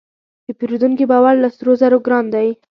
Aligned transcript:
د 0.45 0.47
پیرودونکي 0.59 1.05
باور 1.11 1.35
له 1.43 1.49
سرو 1.55 1.73
زرو 1.81 1.97
ګران 2.05 2.25
دی. 2.33 2.47